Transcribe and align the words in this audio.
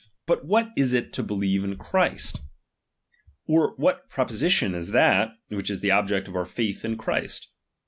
But 0.25 0.43
what 0.45 0.71
is 0.75 0.93
it 0.93 1.13
to 1.13 1.21
believe 1.21 1.63
in 1.63 1.77
Christ? 1.77 2.41
Or 3.45 3.75
what 3.75 4.09
pro 4.09 4.25
position 4.25 4.73
is 4.73 4.89
that, 4.93 5.29
which 5.49 5.69
is 5.69 5.81
the 5.81 5.91
object 5.91 6.27
of 6.27 6.35
our 6.35 6.43
faith 6.45 6.83
in 6.83 6.97
Christ 6.97 7.49